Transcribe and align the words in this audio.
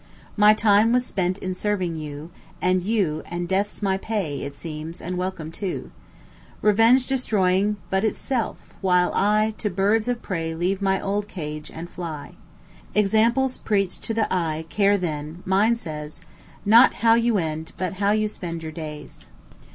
My 0.35 0.55
time 0.55 0.91
was 0.91 1.05
spent 1.05 1.37
in 1.37 1.53
serving 1.53 1.95
you, 1.95 2.31
and 2.59 2.81
you, 2.81 3.21
And 3.27 3.47
death's 3.47 3.83
my 3.83 3.99
pay, 3.99 4.41
it 4.41 4.55
seems, 4.55 4.99
and 4.99 5.15
welcome, 5.15 5.51
too; 5.51 5.91
Revenge 6.63 7.05
destroying 7.05 7.77
but 7.91 8.03
itself, 8.03 8.73
while 8.81 9.11
I 9.13 9.53
To 9.59 9.69
birds 9.69 10.07
of 10.07 10.23
prey 10.23 10.55
leave 10.55 10.81
my 10.81 10.99
old 10.99 11.27
cage, 11.27 11.69
and 11.71 11.87
fly; 11.87 12.31
Examples 12.95 13.57
preach 13.59 14.01
t' 14.01 14.11
the 14.13 14.25
eye; 14.33 14.65
care 14.69 14.97
then, 14.97 15.43
(mine 15.45 15.75
says,) 15.75 16.21
Not 16.65 16.95
how 17.05 17.13
you 17.13 17.37
end, 17.37 17.71
but 17.77 17.97
how 18.01 18.09
you 18.09 18.27
spend 18.27 18.63
your 18.63 18.71
days. 18.71 19.27